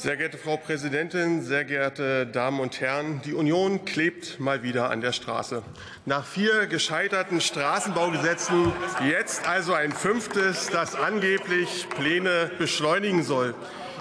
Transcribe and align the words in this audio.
Sehr 0.00 0.16
geehrte 0.16 0.38
Frau 0.38 0.56
Präsidentin, 0.56 1.42
sehr 1.42 1.66
geehrte 1.66 2.26
Damen 2.26 2.58
und 2.60 2.80
Herren! 2.80 3.20
Die 3.26 3.34
Union 3.34 3.84
klebt 3.84 4.40
mal 4.40 4.62
wieder 4.62 4.88
an 4.88 5.02
der 5.02 5.12
Straße. 5.12 5.62
Nach 6.06 6.24
vier 6.24 6.68
gescheiterten 6.68 7.42
Straßenbaugesetzen 7.42 8.72
jetzt 9.06 9.46
also 9.46 9.74
ein 9.74 9.92
fünftes, 9.92 10.68
das 10.68 10.94
angeblich 10.94 11.86
Pläne 11.90 12.50
beschleunigen 12.56 13.22
soll. 13.22 13.54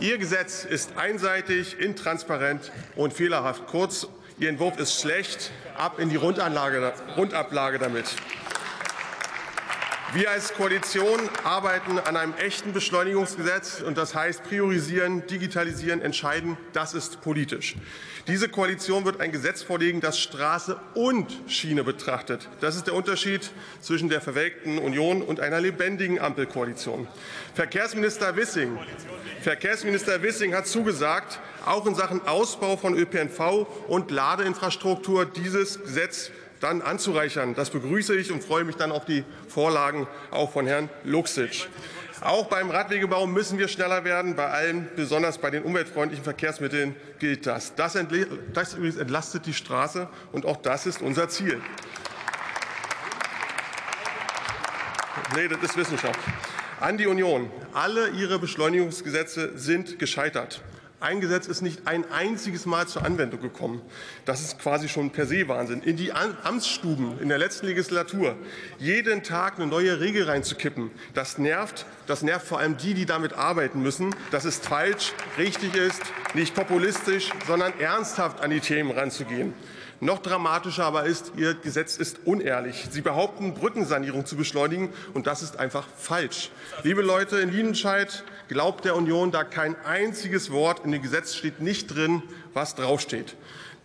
Ihr 0.00 0.16
Gesetz 0.16 0.64
ist 0.64 0.96
einseitig, 0.96 1.78
intransparent 1.78 2.72
und 2.96 3.12
fehlerhaft. 3.12 3.66
Kurz, 3.66 4.08
Ihr 4.38 4.48
Entwurf 4.48 4.78
ist 4.78 4.98
schlecht. 4.98 5.50
Ab 5.76 5.98
in 5.98 6.08
die 6.08 6.16
Rundablage 6.16 7.78
damit. 7.78 8.06
Wir 10.14 10.30
als 10.30 10.52
Koalition 10.52 11.18
arbeiten 11.42 11.98
an 11.98 12.18
einem 12.18 12.34
echten 12.34 12.74
Beschleunigungsgesetz, 12.74 13.80
und 13.80 13.96
das 13.96 14.14
heißt 14.14 14.44
priorisieren, 14.44 15.26
digitalisieren, 15.26 16.02
entscheiden. 16.02 16.58
Das 16.74 16.92
ist 16.92 17.22
politisch. 17.22 17.76
Diese 18.26 18.50
Koalition 18.50 19.06
wird 19.06 19.22
ein 19.22 19.32
Gesetz 19.32 19.62
vorlegen, 19.62 20.02
das 20.02 20.18
Straße 20.18 20.78
und 20.92 21.34
Schiene 21.46 21.82
betrachtet. 21.82 22.46
Das 22.60 22.76
ist 22.76 22.88
der 22.88 22.94
Unterschied 22.94 23.52
zwischen 23.80 24.10
der 24.10 24.20
verwelkten 24.20 24.78
Union 24.78 25.22
und 25.22 25.40
einer 25.40 25.60
lebendigen 25.62 26.20
Ampelkoalition. 26.20 27.08
Verkehrsminister 27.54 28.36
Wissing, 28.36 28.78
Verkehrsminister 29.40 30.22
Wissing 30.22 30.54
hat 30.54 30.66
zugesagt, 30.66 31.40
auch 31.64 31.86
in 31.86 31.94
Sachen 31.94 32.20
Ausbau 32.28 32.76
von 32.76 32.94
ÖPNV 32.98 33.66
und 33.88 34.10
Ladeinfrastruktur 34.10 35.24
dieses 35.24 35.82
Gesetz 35.82 36.30
dann 36.62 36.80
anzureichern. 36.80 37.54
Das 37.54 37.70
begrüße 37.70 38.14
ich 38.14 38.30
und 38.30 38.42
freue 38.42 38.64
mich 38.64 38.76
dann 38.76 38.92
auf 38.92 39.04
die 39.04 39.24
Vorlagen 39.48 40.06
auch 40.30 40.52
von 40.52 40.66
Herrn 40.66 40.88
Luxic. 41.04 41.68
Auch 42.20 42.46
beim 42.46 42.70
Radwegebau 42.70 43.26
müssen 43.26 43.58
wir 43.58 43.66
schneller 43.66 44.04
werden. 44.04 44.36
Bei 44.36 44.46
allen, 44.46 44.88
besonders 44.94 45.38
bei 45.38 45.50
den 45.50 45.64
umweltfreundlichen 45.64 46.22
Verkehrsmitteln, 46.22 46.94
gilt 47.18 47.46
das. 47.46 47.74
Das, 47.74 47.98
das 48.52 48.74
entlastet 48.74 49.46
die 49.46 49.54
Straße, 49.54 50.08
und 50.30 50.46
auch 50.46 50.56
das 50.58 50.86
ist 50.86 51.02
unser 51.02 51.28
Ziel. 51.28 51.60
Nee, 55.34 55.48
das 55.48 55.62
ist 55.62 55.76
Wissenschaft. 55.76 56.20
An 56.78 56.96
die 56.96 57.06
Union. 57.06 57.50
Alle 57.72 58.10
Ihre 58.10 58.38
Beschleunigungsgesetze 58.38 59.58
sind 59.58 59.98
gescheitert. 59.98 60.62
Ein 61.02 61.20
Gesetz 61.20 61.48
ist 61.48 61.62
nicht 61.62 61.88
ein 61.88 62.08
einziges 62.12 62.64
Mal 62.64 62.86
zur 62.86 63.04
Anwendung 63.04 63.40
gekommen. 63.40 63.82
Das 64.24 64.40
ist 64.40 64.60
quasi 64.60 64.88
schon 64.88 65.10
per 65.10 65.26
se 65.26 65.48
Wahnsinn. 65.48 65.82
In 65.82 65.96
die 65.96 66.12
Amtsstuben 66.12 67.18
in 67.20 67.28
der 67.28 67.38
letzten 67.38 67.66
Legislatur 67.66 68.36
jeden 68.78 69.24
Tag 69.24 69.56
eine 69.56 69.66
neue 69.66 69.98
Regel 69.98 70.22
reinzukippen, 70.30 70.92
das 71.12 71.38
nervt. 71.38 71.86
Das 72.06 72.22
nervt 72.22 72.46
vor 72.46 72.60
allem 72.60 72.76
die, 72.76 72.94
die 72.94 73.04
damit 73.04 73.32
arbeiten 73.32 73.82
müssen. 73.82 74.14
Das 74.30 74.44
ist 74.44 74.64
falsch, 74.64 75.12
richtig 75.38 75.74
ist, 75.74 76.02
nicht 76.34 76.54
populistisch, 76.54 77.30
sondern 77.48 77.72
ernsthaft 77.80 78.40
an 78.40 78.50
die 78.50 78.60
Themen 78.60 78.92
ranzugehen. 78.92 79.54
Noch 79.98 80.20
dramatischer 80.20 80.84
aber 80.84 81.04
ist, 81.04 81.32
Ihr 81.36 81.54
Gesetz 81.54 81.96
ist 81.96 82.26
unehrlich. 82.26 82.88
Sie 82.90 83.02
behaupten, 83.02 83.54
Brückensanierung 83.54 84.26
zu 84.26 84.36
beschleunigen, 84.36 84.92
und 85.14 85.28
das 85.28 85.42
ist 85.42 85.58
einfach 85.60 85.86
falsch. 85.96 86.50
Liebe 86.82 87.02
Leute 87.02 87.38
in 87.38 87.52
Lienenscheid, 87.52 88.24
glaubt 88.48 88.84
der 88.84 88.96
Union 88.96 89.30
da 89.30 89.44
kein 89.44 89.76
einziges 89.84 90.50
Wort. 90.50 90.84
In 90.84 90.92
dem 90.92 91.02
Gesetz 91.02 91.34
steht 91.34 91.60
nicht 91.60 91.94
drin, 91.94 92.22
was 92.54 92.74
draufsteht. 92.74 93.36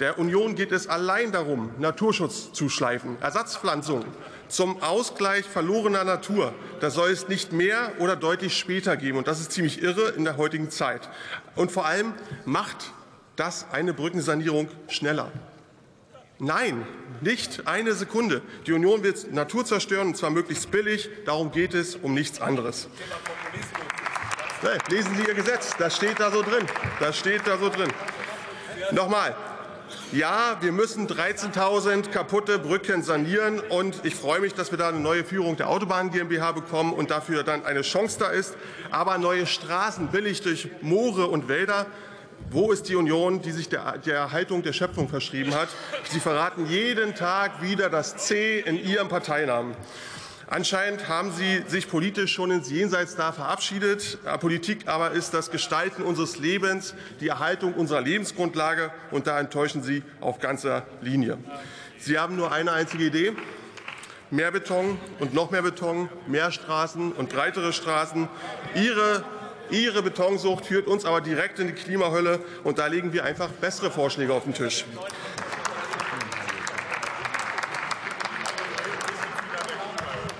Der 0.00 0.18
Union 0.18 0.54
geht 0.54 0.70
es 0.70 0.86
allein 0.86 1.32
darum, 1.32 1.70
Naturschutz 1.78 2.52
zu 2.52 2.68
schleifen, 2.68 3.16
Ersatzpflanzungen 3.20 4.06
zum 4.48 4.82
Ausgleich 4.82 5.44
verlorener 5.44 6.04
Natur. 6.04 6.54
Das 6.80 6.94
soll 6.94 7.10
es 7.10 7.28
nicht 7.28 7.52
mehr 7.52 7.92
oder 7.98 8.16
deutlich 8.16 8.56
später 8.56 8.96
geben. 8.96 9.18
Und 9.18 9.28
das 9.28 9.40
ist 9.40 9.52
ziemlich 9.52 9.82
irre 9.82 10.10
in 10.10 10.24
der 10.24 10.36
heutigen 10.36 10.70
Zeit. 10.70 11.08
Und 11.54 11.70
vor 11.70 11.86
allem 11.86 12.14
macht 12.44 12.92
das 13.36 13.66
eine 13.70 13.94
Brückensanierung 13.94 14.68
schneller. 14.88 15.30
Nein, 16.40 16.86
nicht 17.20 17.66
eine 17.66 17.94
Sekunde. 17.94 18.42
Die 18.66 18.72
Union 18.72 19.02
will 19.02 19.14
Natur 19.32 19.64
zerstören, 19.64 20.08
und 20.08 20.16
zwar 20.16 20.30
möglichst 20.30 20.70
billig. 20.70 21.10
Darum 21.24 21.50
geht 21.50 21.74
es, 21.74 21.96
um 21.96 22.14
nichts 22.14 22.40
anderes. 22.40 22.88
Lesen 24.88 25.14
Sie 25.16 25.22
Ihr 25.22 25.34
Gesetz, 25.34 25.76
das 25.78 25.96
steht 25.96 26.18
da 26.18 26.32
so 26.32 26.42
drin. 26.42 26.66
Das 26.98 27.16
steht 27.16 27.46
da 27.46 27.56
so 27.58 27.68
drin. 27.68 27.92
Nochmal. 28.90 29.36
Ja, 30.10 30.56
wir 30.60 30.72
müssen 30.72 31.06
13.000 31.06 32.10
kaputte 32.10 32.58
Brücken 32.58 33.02
sanieren. 33.02 33.60
Und 33.60 34.04
ich 34.04 34.16
freue 34.16 34.40
mich, 34.40 34.54
dass 34.54 34.70
wir 34.72 34.78
da 34.78 34.88
eine 34.88 34.98
neue 34.98 35.22
Führung 35.22 35.56
der 35.56 35.68
Autobahn 35.68 36.10
GmbH 36.10 36.52
bekommen 36.52 36.92
und 36.92 37.10
dafür 37.10 37.44
dann 37.44 37.64
eine 37.64 37.82
Chance 37.82 38.18
da 38.18 38.28
ist. 38.30 38.56
Aber 38.90 39.16
neue 39.18 39.46
Straßen 39.46 40.08
billig 40.08 40.40
durch 40.42 40.68
Moore 40.80 41.28
und 41.28 41.48
Wälder, 41.48 41.86
wo 42.50 42.72
ist 42.72 42.88
die 42.88 42.96
Union, 42.96 43.42
die 43.42 43.52
sich 43.52 43.68
der, 43.68 43.98
der 43.98 44.16
Erhaltung 44.16 44.62
der 44.62 44.72
Schöpfung 44.72 45.08
verschrieben 45.08 45.54
hat? 45.54 45.68
Sie 46.10 46.20
verraten 46.20 46.66
jeden 46.66 47.14
Tag 47.14 47.62
wieder 47.62 47.90
das 47.90 48.16
C 48.16 48.60
in 48.60 48.82
Ihrem 48.82 49.08
Parteinamen. 49.08 49.76
Anscheinend 50.50 51.08
haben 51.08 51.30
Sie 51.30 51.62
sich 51.66 51.90
politisch 51.90 52.32
schon 52.32 52.50
ins 52.50 52.70
Jenseits 52.70 53.14
da 53.16 53.32
verabschiedet. 53.32 54.18
Politik 54.40 54.88
aber 54.88 55.10
ist 55.10 55.34
das 55.34 55.50
Gestalten 55.50 56.02
unseres 56.02 56.38
Lebens, 56.38 56.94
die 57.20 57.28
Erhaltung 57.28 57.74
unserer 57.74 58.00
Lebensgrundlage, 58.00 58.90
und 59.10 59.26
da 59.26 59.38
enttäuschen 59.38 59.82
Sie 59.82 60.02
auf 60.20 60.38
ganzer 60.38 60.86
Linie. 61.02 61.36
Sie 61.98 62.18
haben 62.18 62.36
nur 62.36 62.50
eine 62.50 62.72
einzige 62.72 63.04
Idee. 63.04 63.34
Mehr 64.30 64.50
Beton 64.50 64.98
und 65.20 65.34
noch 65.34 65.50
mehr 65.50 65.62
Beton, 65.62 66.08
mehr 66.26 66.50
Straßen 66.50 67.12
und 67.12 67.28
breitere 67.28 67.74
Straßen. 67.74 68.26
Ihre 68.74 69.24
Ihre 69.70 70.02
Betonsucht 70.02 70.64
führt 70.64 70.86
uns 70.86 71.04
aber 71.04 71.20
direkt 71.20 71.58
in 71.58 71.66
die 71.66 71.74
Klimahölle, 71.74 72.40
und 72.64 72.78
da 72.78 72.86
legen 72.86 73.12
wir 73.12 73.24
einfach 73.24 73.48
bessere 73.48 73.90
Vorschläge 73.90 74.32
auf 74.32 74.44
den 74.44 74.54
Tisch. 74.54 74.86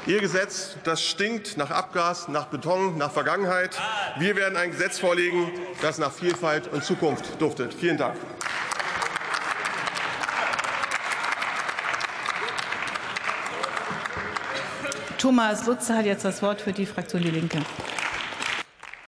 Ihr 0.08 0.22
Gesetz, 0.22 0.74
das 0.84 1.02
stinkt 1.02 1.58
nach 1.58 1.70
Abgas, 1.70 2.28
nach 2.28 2.46
Beton, 2.46 2.96
nach 2.96 3.12
Vergangenheit. 3.12 3.78
Wir 4.18 4.36
werden 4.36 4.56
ein 4.56 4.70
Gesetz 4.70 4.98
vorlegen, 4.98 5.52
das 5.82 5.98
nach 5.98 6.10
Vielfalt 6.10 6.66
und 6.68 6.82
Zukunft 6.82 7.38
duftet. 7.38 7.74
Vielen 7.74 7.98
Dank. 7.98 8.16
Thomas 15.18 15.66
Lutze 15.66 15.94
hat 15.94 16.06
jetzt 16.06 16.24
das 16.24 16.40
Wort 16.40 16.62
für 16.62 16.72
die 16.72 16.86
Fraktion 16.86 17.20
Die 17.20 17.30
Linke. 17.30 17.58